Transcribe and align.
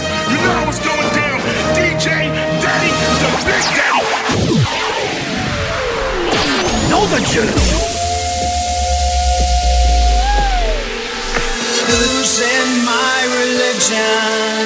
You 0.00 0.36
know 0.44 0.54
I 0.62 0.64
was 0.66 0.78
going 0.78 1.10
down. 1.14 1.38
DJ 1.76 2.06
Daddy, 2.64 2.92
the 3.22 3.30
Big 3.48 3.64
Daddy. 3.78 3.90
Novature. 6.90 7.50
Losing 11.90 12.70
my 12.84 13.18
religion. 13.38 14.64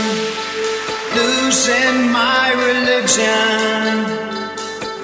Losing 1.16 1.96
my 2.12 2.46
religion. 2.66 3.92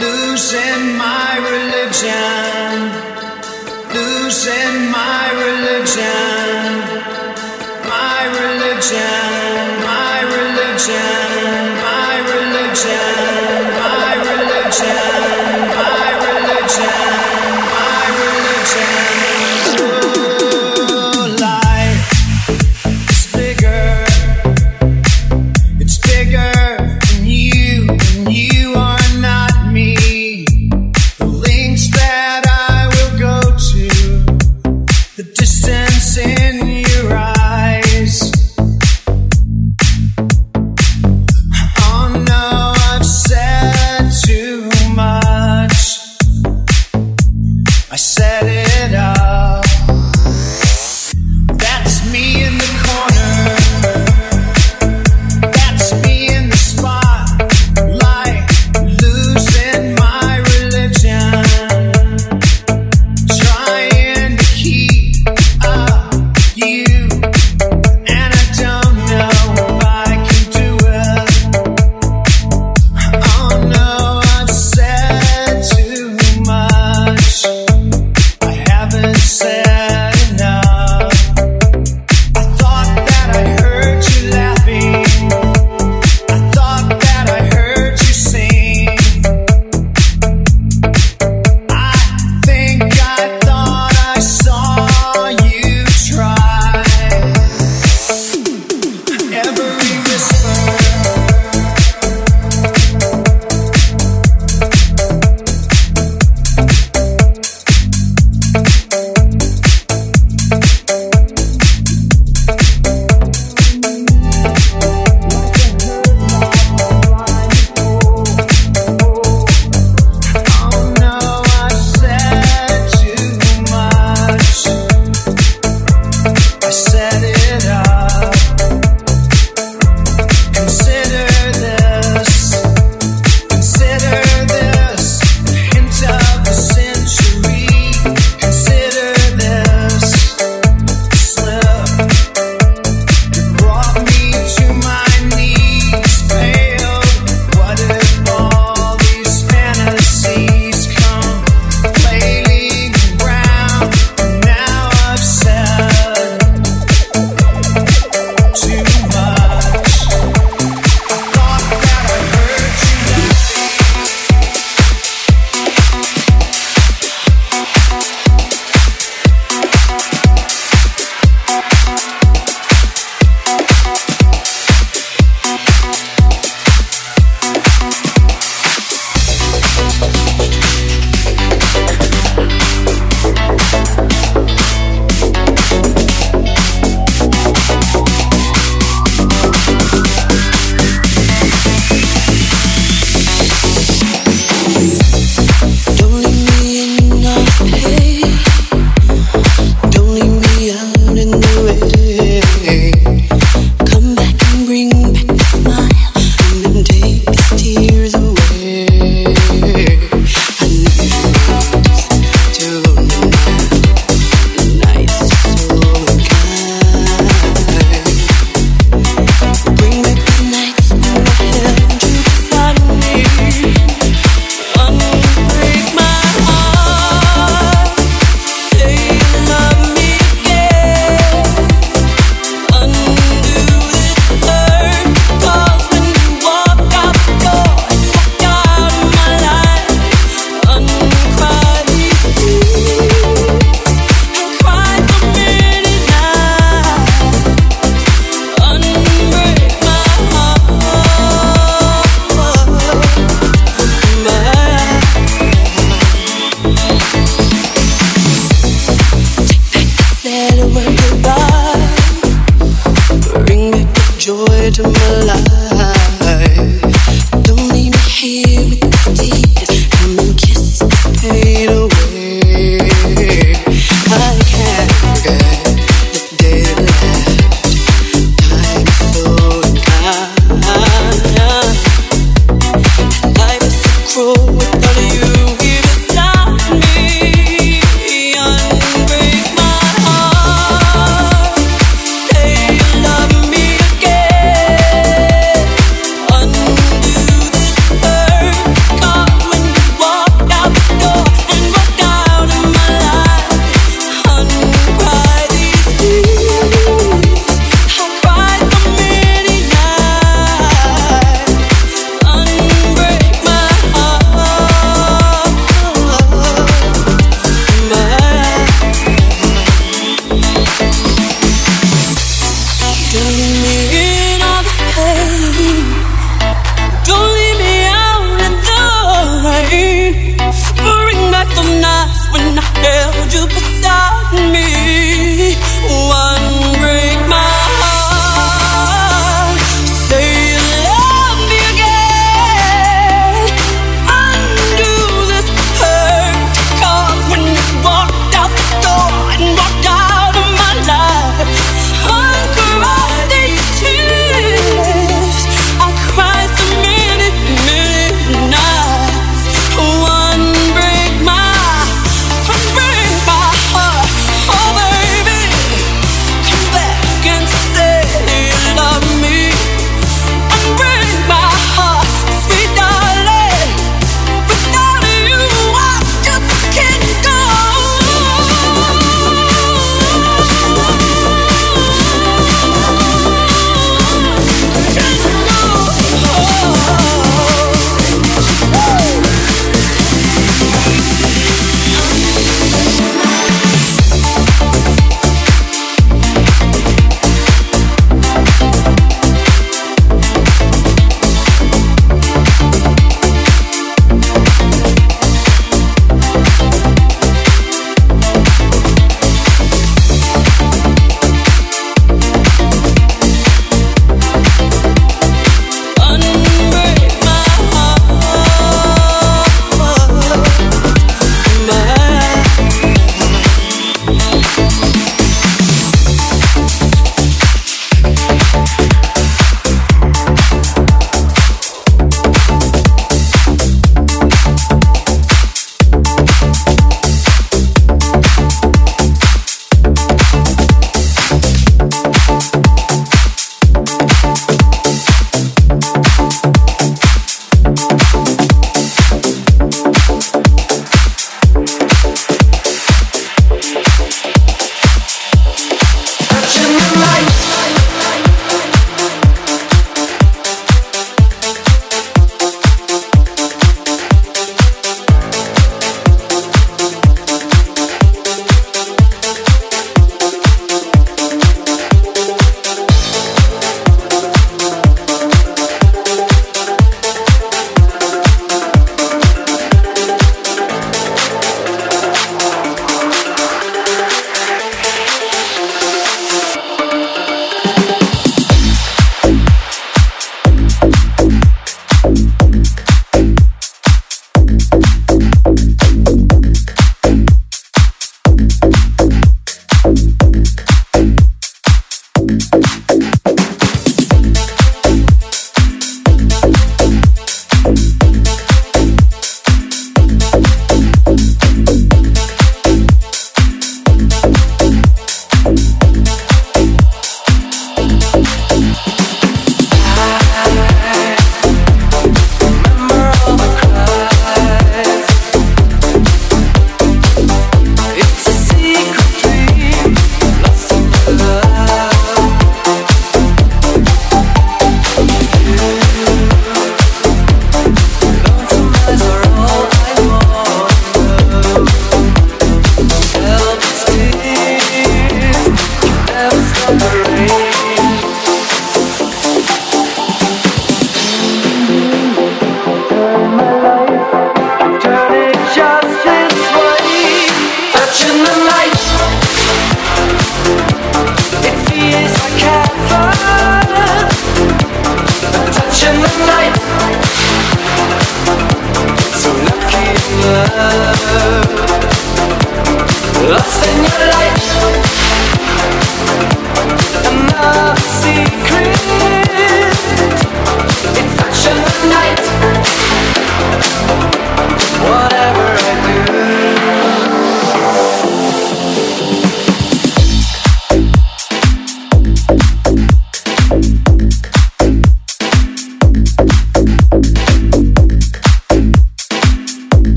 Losing 0.00 0.82
my 0.96 1.32
religion. 1.50 2.72
Losing 3.94 4.90
my 4.90 5.24
religion. 5.44 6.66
My 7.88 8.20
religion. 8.40 9.35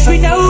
We 0.07 0.17
know 0.17 0.42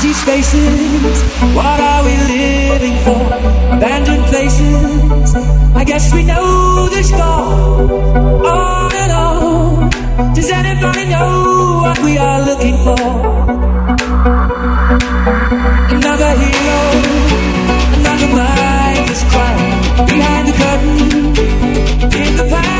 empty 0.00 0.14
spaces. 0.14 1.22
What 1.54 1.78
are 1.78 2.04
we 2.04 2.16
living 2.16 2.96
for? 3.04 3.20
Abandoned 3.76 4.24
places. 4.26 5.34
I 5.74 5.84
guess 5.84 6.12
we 6.14 6.22
know 6.22 6.88
the 6.88 7.02
score. 7.02 7.20
All 8.46 8.90
alone. 9.04 9.90
Does 10.34 10.50
anybody 10.50 11.04
know 11.06 11.80
what 11.82 11.98
we 12.02 12.16
are 12.16 12.40
looking 12.46 12.76
for? 12.78 13.00
Another 15.96 16.32
hero, 16.42 16.80
another 17.98 18.30
mind 18.40 19.10
is 19.10 19.22
crying 19.32 20.06
behind 20.06 20.48
the 20.48 20.54
curtain 20.60 22.20
in 22.22 22.36
the 22.36 22.46
past. 22.48 22.79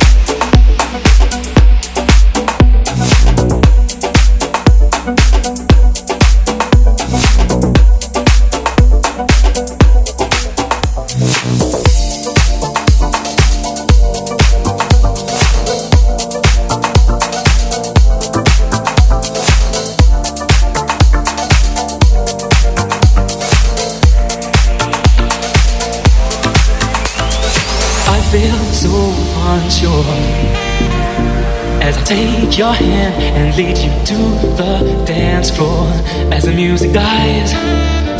take 32.51 32.59
your 32.59 32.73
hand 32.73 33.13
and 33.37 33.55
lead 33.55 33.77
you 33.77 33.91
to 34.03 34.17
the 34.59 35.03
dance 35.05 35.49
floor. 35.49 35.87
As 36.31 36.43
the 36.43 36.51
music 36.51 36.91
dies, 36.91 37.51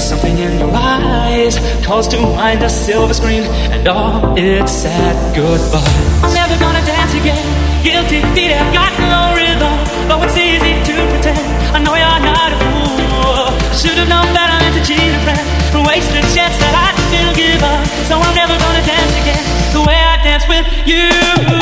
something 0.01 0.37
in 0.37 0.59
your 0.59 0.71
eyes 0.73 1.59
calls 1.85 2.07
to 2.09 2.17
mind 2.17 2.63
a 2.63 2.69
silver 2.69 3.13
screen 3.13 3.43
and 3.43 3.87
all 3.87 4.37
it 4.37 4.67
said 4.69 5.35
goodbye. 5.35 5.83
I'm 6.23 6.33
never 6.33 6.57
gonna 6.59 6.83
dance 6.85 7.13
again. 7.13 7.45
Guilty 7.83 8.21
feet 8.33 8.51
have 8.51 8.71
got 8.73 8.93
no 8.99 9.35
rhythm, 9.35 9.75
but 10.07 10.23
it's 10.23 10.37
easy 10.37 10.73
to 10.87 10.95
pretend. 11.11 11.47
I 11.75 11.79
know 11.83 11.95
you're 11.95 12.23
not 12.23 12.51
a 12.55 12.57
fool. 12.61 13.51
Should've 13.75 14.07
known 14.07 14.31
better 14.33 14.57
than 14.63 14.71
to 14.77 14.81
cheat 14.87 15.11
a 15.11 15.19
friend. 15.27 15.47
Wasted 15.87 16.23
chance 16.35 16.55
that 16.63 16.75
I 16.77 16.87
still 17.09 17.33
give 17.35 17.61
up, 17.63 17.83
so 18.07 18.15
I'm 18.15 18.35
never 18.35 18.55
gonna 18.55 18.85
dance 18.85 19.13
again 19.23 19.43
the 19.73 19.81
way 19.81 19.97
I 19.97 20.15
dance 20.23 20.47
with 20.47 20.65
you. 20.87 21.60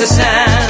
Makes 0.00 0.67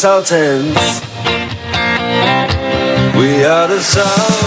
Sultans. 0.00 1.02
We 3.14 3.44
are 3.44 3.68
the 3.68 3.80
Sultans 3.82 4.39